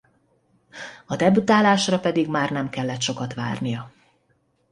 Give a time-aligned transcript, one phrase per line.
[1.05, 3.91] A debütálásra pedig már nem kellett sokat várnia.